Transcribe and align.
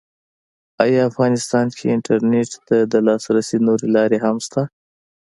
ایا 0.83 0.99
افغانستان 1.11 1.65
کې 1.77 1.85
انټرنېټ 1.95 2.49
ته 2.67 2.77
د 2.91 2.93
لاسرسي 3.07 3.57
نورې 3.67 3.87
لارې 3.95 4.17
هم 4.25 4.37
شته؟ 4.45 4.61